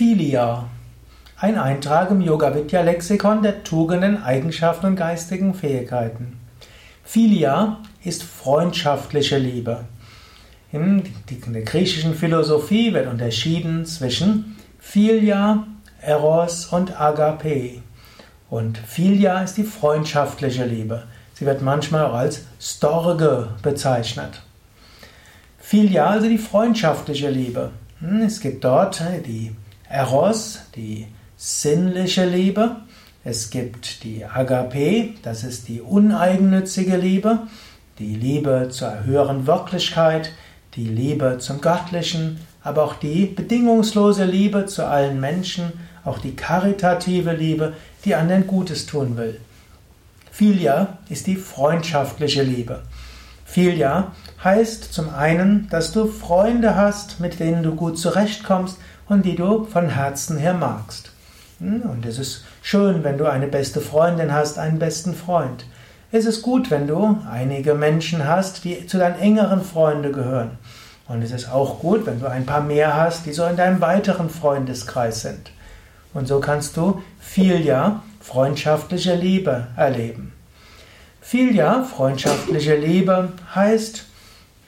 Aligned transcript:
Philia. 0.00 0.64
Ein 1.36 1.58
Eintrag 1.58 2.10
im 2.10 2.22
Yoga 2.22 2.54
Vidya 2.54 2.80
Lexikon 2.80 3.42
der 3.42 3.62
Tugenden, 3.64 4.22
Eigenschaften 4.22 4.86
und 4.86 4.96
geistigen 4.96 5.52
Fähigkeiten. 5.52 6.40
Philia 7.04 7.80
ist 8.02 8.22
freundschaftliche 8.22 9.36
Liebe. 9.36 9.84
In 10.72 11.02
der 11.48 11.60
griechischen 11.60 12.14
Philosophie 12.14 12.94
wird 12.94 13.08
unterschieden 13.08 13.84
zwischen 13.84 14.56
Philia, 14.78 15.66
Eros 16.00 16.64
und 16.68 16.98
Agape. 16.98 17.82
Und 18.48 18.78
Philia 18.78 19.42
ist 19.42 19.58
die 19.58 19.64
freundschaftliche 19.64 20.64
Liebe. 20.64 21.02
Sie 21.34 21.44
wird 21.44 21.60
manchmal 21.60 22.06
auch 22.06 22.14
als 22.14 22.46
Storge 22.58 23.50
bezeichnet. 23.60 24.40
Philia, 25.58 26.06
also 26.06 26.26
die 26.26 26.38
freundschaftliche 26.38 27.28
Liebe. 27.28 27.72
Hm, 28.00 28.22
es 28.22 28.40
gibt 28.40 28.64
dort 28.64 29.02
die 29.26 29.54
Eros, 29.90 30.60
die 30.76 31.08
sinnliche 31.36 32.24
Liebe. 32.24 32.76
Es 33.24 33.50
gibt 33.50 34.04
die 34.04 34.24
Agape, 34.24 35.14
das 35.24 35.42
ist 35.42 35.66
die 35.66 35.80
uneigennützige 35.80 36.96
Liebe, 36.96 37.40
die 37.98 38.14
Liebe 38.14 38.68
zur 38.70 39.02
höheren 39.02 39.48
Wirklichkeit, 39.48 40.30
die 40.76 40.86
Liebe 40.86 41.38
zum 41.40 41.60
Göttlichen, 41.60 42.38
aber 42.62 42.84
auch 42.84 42.94
die 42.94 43.26
bedingungslose 43.26 44.24
Liebe 44.24 44.66
zu 44.66 44.86
allen 44.86 45.18
Menschen, 45.18 45.72
auch 46.04 46.18
die 46.18 46.36
karitative 46.36 47.32
Liebe, 47.32 47.72
die 48.04 48.14
anderen 48.14 48.46
Gutes 48.46 48.86
tun 48.86 49.16
will. 49.16 49.40
Philia 50.30 50.98
ist 51.08 51.26
die 51.26 51.36
freundschaftliche 51.36 52.44
Liebe. 52.44 52.82
Philia 53.50 54.12
heißt 54.44 54.92
zum 54.94 55.12
einen, 55.12 55.68
dass 55.70 55.90
du 55.90 56.06
Freunde 56.06 56.76
hast, 56.76 57.18
mit 57.18 57.40
denen 57.40 57.64
du 57.64 57.74
gut 57.74 57.98
zurechtkommst 57.98 58.78
und 59.08 59.24
die 59.24 59.34
du 59.34 59.64
von 59.64 59.88
Herzen 59.88 60.38
her 60.38 60.54
magst. 60.54 61.10
Hm, 61.58 61.82
und 61.82 62.06
es 62.06 62.20
ist 62.20 62.44
schön, 62.62 63.02
wenn 63.02 63.18
du 63.18 63.26
eine 63.26 63.48
beste 63.48 63.80
Freundin 63.80 64.32
hast, 64.32 64.60
einen 64.60 64.78
besten 64.78 65.14
Freund. 65.14 65.64
Es 66.12 66.26
ist 66.26 66.42
gut, 66.42 66.70
wenn 66.70 66.86
du 66.86 67.18
einige 67.28 67.74
Menschen 67.74 68.24
hast, 68.24 68.62
die 68.62 68.86
zu 68.86 68.98
deinen 68.98 69.18
engeren 69.18 69.64
Freunden 69.64 70.12
gehören. 70.12 70.52
Und 71.08 71.22
es 71.22 71.32
ist 71.32 71.50
auch 71.50 71.80
gut, 71.80 72.06
wenn 72.06 72.20
du 72.20 72.30
ein 72.30 72.46
paar 72.46 72.62
mehr 72.62 72.96
hast, 72.96 73.26
die 73.26 73.32
so 73.32 73.44
in 73.46 73.56
deinem 73.56 73.80
weiteren 73.80 74.30
Freundeskreis 74.30 75.22
sind. 75.22 75.50
Und 76.14 76.28
so 76.28 76.38
kannst 76.38 76.76
du 76.76 77.02
Philia, 77.18 78.04
freundschaftliche 78.20 79.16
Liebe, 79.16 79.66
erleben. 79.76 80.34
Philia, 81.20 81.82
freundschaftliche 81.84 82.76
Liebe, 82.76 83.32
heißt, 83.54 84.04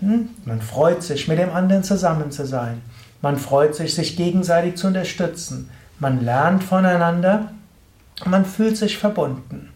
hm, 0.00 0.30
man 0.44 0.60
freut 0.60 1.02
sich, 1.02 1.28
mit 1.28 1.38
dem 1.38 1.50
anderen 1.50 1.84
zusammen 1.84 2.30
zu 2.30 2.46
sein. 2.46 2.82
Man 3.22 3.38
freut 3.38 3.74
sich, 3.74 3.94
sich 3.94 4.16
gegenseitig 4.16 4.76
zu 4.76 4.88
unterstützen. 4.88 5.70
Man 5.98 6.24
lernt 6.24 6.64
voneinander. 6.64 7.52
Man 8.24 8.44
fühlt 8.44 8.76
sich 8.76 8.98
verbunden. 8.98 9.70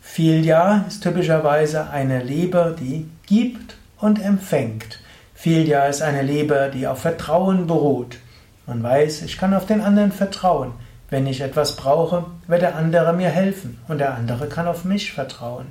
Philia 0.00 0.84
ist 0.88 1.02
typischerweise 1.02 1.90
eine 1.90 2.22
Liebe, 2.22 2.76
die 2.78 3.08
gibt 3.26 3.76
und 3.98 4.20
empfängt. 4.20 5.00
Philia 5.34 5.84
ist 5.84 6.02
eine 6.02 6.22
Liebe, 6.22 6.70
die 6.72 6.86
auf 6.86 7.00
Vertrauen 7.00 7.66
beruht. 7.66 8.18
Man 8.66 8.82
weiß, 8.82 9.22
ich 9.22 9.38
kann 9.38 9.54
auf 9.54 9.66
den 9.66 9.80
anderen 9.80 10.12
vertrauen. 10.12 10.72
Wenn 11.10 11.26
ich 11.26 11.40
etwas 11.40 11.76
brauche, 11.76 12.24
wird 12.46 12.62
der 12.62 12.76
andere 12.76 13.12
mir 13.12 13.28
helfen 13.28 13.78
und 13.88 13.98
der 13.98 14.14
andere 14.14 14.48
kann 14.48 14.66
auf 14.66 14.84
mich 14.84 15.12
vertrauen. 15.12 15.66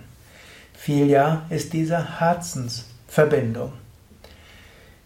Philia 0.83 1.43
ist 1.51 1.73
diese 1.73 2.19
Herzensverbindung. 2.19 3.71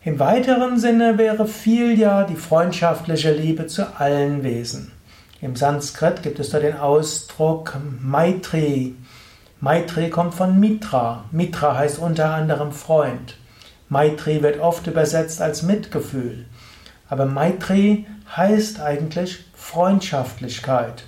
Im 0.06 0.20
weiteren 0.20 0.80
Sinne 0.80 1.18
wäre 1.18 1.45
Philia 1.45 2.23
die 2.23 2.38
freundschaftliche 2.38 3.34
Liebe 3.34 3.68
zu 3.68 4.00
allen 4.00 4.42
Wesen. 4.44 4.94
Im 5.42 5.58
Sanskrit 5.58 6.23
gibt 6.23 6.40
es 6.40 6.52
da 6.52 6.62
den 6.62 6.78
Ausdruck 6.78 7.78
Maitri. 8.00 8.96
Maitri 9.59 10.09
kommt 10.09 10.34
von 10.34 10.62
Mitra. 10.62 11.25
Mitra 11.31 11.75
heißt 11.75 12.00
unter 12.00 12.34
anderem 12.34 12.72
Freund. 12.72 13.35
Maitri 13.90 14.41
wird 14.41 14.62
oft 14.62 14.88
übersetzt 14.88 15.41
als 15.41 15.62
Mitgefühl. 15.62 16.46
Aber 17.09 17.25
Maitri 17.25 18.06
heißt 18.34 18.80
eigentlich 18.80 19.44
Freundschaftlichkeit. 19.53 21.03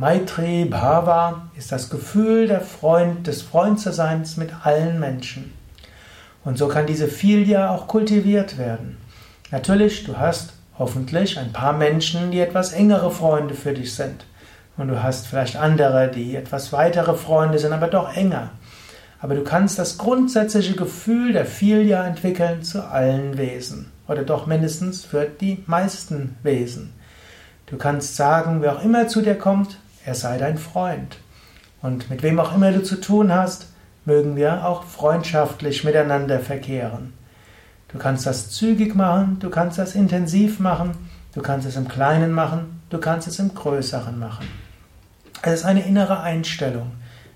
Maitri 0.00 0.64
Bhava 0.64 1.50
ist 1.58 1.72
das 1.72 1.90
Gefühl 1.90 2.46
der 2.46 2.62
Freund, 2.62 3.26
des 3.26 3.42
Freundseins 3.42 4.38
mit 4.38 4.48
allen 4.64 4.98
Menschen. 4.98 5.52
Und 6.42 6.56
so 6.56 6.68
kann 6.68 6.86
diese 6.86 7.06
Philia 7.06 7.70
auch 7.70 7.86
kultiviert 7.86 8.56
werden. 8.56 8.96
Natürlich, 9.50 10.04
du 10.04 10.16
hast 10.16 10.54
hoffentlich 10.78 11.38
ein 11.38 11.52
paar 11.52 11.74
Menschen, 11.74 12.30
die 12.30 12.40
etwas 12.40 12.72
engere 12.72 13.10
Freunde 13.10 13.52
für 13.52 13.74
dich 13.74 13.94
sind. 13.94 14.24
Und 14.78 14.88
du 14.88 15.02
hast 15.02 15.26
vielleicht 15.26 15.56
andere, 15.56 16.08
die 16.08 16.34
etwas 16.34 16.72
weitere 16.72 17.12
Freunde 17.12 17.58
sind, 17.58 17.74
aber 17.74 17.88
doch 17.88 18.16
enger. 18.16 18.52
Aber 19.20 19.34
du 19.34 19.44
kannst 19.44 19.78
das 19.78 19.98
grundsätzliche 19.98 20.76
Gefühl 20.76 21.34
der 21.34 21.44
Philia 21.44 22.06
entwickeln 22.06 22.62
zu 22.62 22.88
allen 22.88 23.36
Wesen. 23.36 23.92
Oder 24.08 24.22
doch 24.22 24.46
mindestens 24.46 25.04
für 25.04 25.26
die 25.26 25.62
meisten 25.66 26.36
Wesen. 26.42 26.94
Du 27.66 27.76
kannst 27.76 28.16
sagen, 28.16 28.62
wer 28.62 28.76
auch 28.76 28.82
immer 28.82 29.06
zu 29.06 29.20
dir 29.20 29.34
kommt, 29.34 29.76
er 30.04 30.14
sei 30.14 30.38
dein 30.38 30.58
Freund. 30.58 31.18
Und 31.82 32.10
mit 32.10 32.22
wem 32.22 32.38
auch 32.40 32.54
immer 32.54 32.72
du 32.72 32.82
zu 32.82 33.00
tun 33.00 33.32
hast, 33.32 33.68
mögen 34.04 34.36
wir 34.36 34.66
auch 34.66 34.84
freundschaftlich 34.84 35.84
miteinander 35.84 36.40
verkehren. 36.40 37.12
Du 37.88 37.98
kannst 37.98 38.26
das 38.26 38.50
zügig 38.50 38.94
machen, 38.94 39.38
du 39.40 39.50
kannst 39.50 39.78
das 39.78 39.94
intensiv 39.94 40.60
machen, 40.60 40.92
du 41.34 41.42
kannst 41.42 41.66
es 41.66 41.76
im 41.76 41.88
Kleinen 41.88 42.32
machen, 42.32 42.82
du 42.90 42.98
kannst 42.98 43.26
es 43.28 43.38
im 43.38 43.54
Größeren 43.54 44.18
machen. 44.18 44.46
Es 45.42 45.60
ist 45.60 45.64
eine 45.64 45.86
innere 45.86 46.20
Einstellung. 46.20 46.92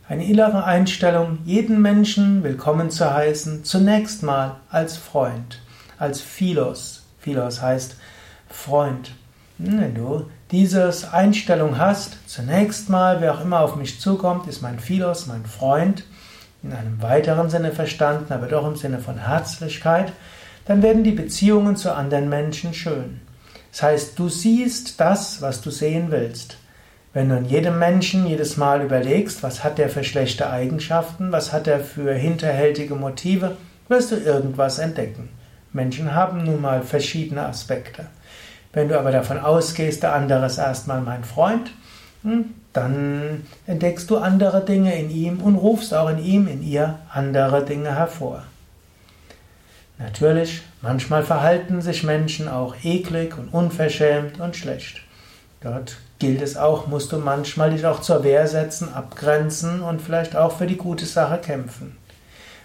Eine 0.06 0.26
innere 0.26 0.64
Einstellung, 0.64 1.38
jeden 1.46 1.80
Menschen 1.80 2.44
willkommen 2.44 2.90
zu 2.90 3.12
heißen, 3.12 3.64
zunächst 3.64 4.22
mal 4.22 4.56
als 4.68 4.98
Freund, 4.98 5.62
als 5.98 6.20
Philos. 6.20 7.04
Philos 7.18 7.62
heißt 7.62 7.96
Freund. 8.50 9.12
Wenn 9.58 9.94
du 9.94 10.26
diese 10.50 10.92
Einstellung 11.12 11.78
hast, 11.78 12.18
zunächst 12.28 12.88
mal, 12.90 13.20
wer 13.20 13.34
auch 13.34 13.40
immer 13.40 13.60
auf 13.60 13.76
mich 13.76 14.00
zukommt, 14.00 14.48
ist 14.48 14.62
mein 14.62 14.80
Philos, 14.80 15.26
mein 15.26 15.46
Freund, 15.46 16.04
in 16.64 16.72
einem 16.72 17.00
weiteren 17.00 17.50
Sinne 17.50 17.70
verstanden, 17.70 18.32
aber 18.32 18.48
doch 18.48 18.66
im 18.66 18.74
Sinne 18.74 18.98
von 18.98 19.18
Herzlichkeit, 19.18 20.12
dann 20.66 20.82
werden 20.82 21.04
die 21.04 21.12
Beziehungen 21.12 21.76
zu 21.76 21.94
anderen 21.94 22.28
Menschen 22.28 22.74
schön. 22.74 23.20
Das 23.70 23.82
heißt, 23.82 24.18
du 24.18 24.28
siehst 24.28 24.98
das, 24.98 25.40
was 25.40 25.60
du 25.60 25.70
sehen 25.70 26.10
willst. 26.10 26.56
Wenn 27.12 27.28
du 27.28 27.36
in 27.36 27.44
jedem 27.44 27.78
Menschen 27.78 28.26
jedes 28.26 28.56
Mal 28.56 28.82
überlegst, 28.82 29.44
was 29.44 29.62
hat 29.62 29.78
der 29.78 29.88
für 29.88 30.02
schlechte 30.02 30.50
Eigenschaften, 30.50 31.30
was 31.30 31.52
hat 31.52 31.68
er 31.68 31.78
für 31.78 32.12
hinterhältige 32.12 32.96
Motive, 32.96 33.56
wirst 33.88 34.10
du 34.10 34.16
irgendwas 34.16 34.80
entdecken. 34.80 35.28
Menschen 35.72 36.12
haben 36.12 36.42
nun 36.42 36.60
mal 36.60 36.82
verschiedene 36.82 37.46
Aspekte. 37.46 38.06
Wenn 38.74 38.88
du 38.88 38.98
aber 38.98 39.12
davon 39.12 39.38
ausgehst, 39.38 40.02
der 40.02 40.14
andere 40.14 40.46
ist 40.46 40.58
erstmal 40.58 41.00
mein 41.00 41.24
Freund, 41.24 41.70
hm, 42.22 42.54
dann 42.72 43.46
entdeckst 43.66 44.10
du 44.10 44.18
andere 44.18 44.64
Dinge 44.64 44.98
in 44.98 45.10
ihm 45.10 45.40
und 45.40 45.54
rufst 45.54 45.94
auch 45.94 46.10
in 46.10 46.18
ihm, 46.18 46.48
in 46.48 46.62
ihr 46.62 46.98
andere 47.12 47.64
Dinge 47.64 47.94
hervor. 47.94 48.42
Natürlich, 49.98 50.62
manchmal 50.82 51.22
verhalten 51.22 51.80
sich 51.80 52.02
Menschen 52.02 52.48
auch 52.48 52.74
eklig 52.82 53.38
und 53.38 53.54
unverschämt 53.54 54.40
und 54.40 54.56
schlecht. 54.56 55.02
Dort 55.60 55.98
gilt 56.18 56.42
es 56.42 56.56
auch, 56.56 56.88
musst 56.88 57.12
du 57.12 57.18
manchmal 57.18 57.70
dich 57.70 57.86
auch 57.86 58.00
zur 58.00 58.24
Wehr 58.24 58.48
setzen, 58.48 58.92
abgrenzen 58.92 59.82
und 59.82 60.02
vielleicht 60.02 60.34
auch 60.34 60.58
für 60.58 60.66
die 60.66 60.76
gute 60.76 61.06
Sache 61.06 61.38
kämpfen. 61.38 61.96